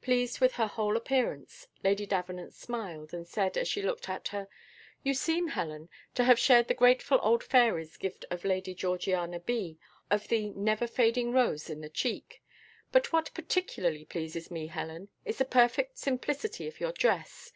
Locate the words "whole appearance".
0.68-1.66